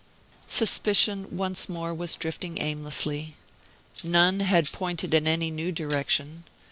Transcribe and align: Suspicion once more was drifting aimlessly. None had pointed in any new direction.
Suspicion 0.47 1.27
once 1.37 1.69
more 1.69 1.93
was 1.93 2.15
drifting 2.15 2.57
aimlessly. 2.59 3.35
None 4.03 4.39
had 4.39 4.71
pointed 4.71 5.13
in 5.13 5.27
any 5.27 5.51
new 5.51 5.71
direction. 5.71 6.43